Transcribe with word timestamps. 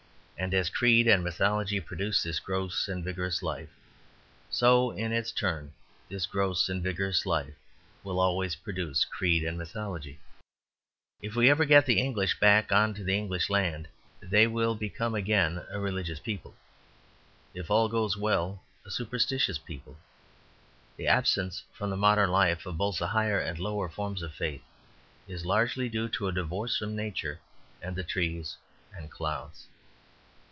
And 0.37 0.55
as 0.55 0.71
creed 0.71 1.07
and 1.07 1.23
mythology 1.23 1.79
produce 1.79 2.23
this 2.23 2.39
gross 2.39 2.87
and 2.87 3.03
vigorous 3.03 3.43
life, 3.43 3.69
so 4.49 4.89
in 4.89 5.11
its 5.11 5.29
turn 5.31 5.71
this 6.09 6.25
gross 6.25 6.67
and 6.67 6.81
vigorous 6.81 7.27
life 7.27 7.53
will 8.03 8.19
always 8.19 8.55
produce 8.55 9.05
creed 9.05 9.43
and 9.43 9.55
mythology. 9.55 10.17
If 11.21 11.35
we 11.35 11.47
ever 11.47 11.63
get 11.63 11.85
the 11.85 11.99
English 11.99 12.39
back 12.39 12.71
on 12.71 12.95
to 12.95 13.03
the 13.03 13.15
English 13.15 13.51
land 13.51 13.87
they 14.19 14.47
will 14.47 14.73
become 14.73 15.13
again 15.13 15.63
a 15.69 15.79
religious 15.79 16.19
people, 16.19 16.55
if 17.53 17.69
all 17.69 17.87
goes 17.87 18.17
well, 18.17 18.63
a 18.83 18.89
superstitious 18.89 19.59
people. 19.59 19.95
The 20.97 21.05
absence 21.05 21.61
from 21.71 21.95
modern 21.99 22.31
life 22.31 22.65
of 22.65 22.77
both 22.79 22.97
the 22.97 23.05
higher 23.05 23.39
and 23.39 23.59
lower 23.59 23.89
forms 23.89 24.23
of 24.23 24.33
faith 24.33 24.63
is 25.27 25.45
largely 25.45 25.87
due 25.87 26.09
to 26.09 26.27
a 26.27 26.31
divorce 26.33 26.77
from 26.77 26.95
nature 26.95 27.39
and 27.79 27.95
the 27.95 28.03
trees 28.03 28.57
and 28.91 29.11
clouds. 29.11 29.67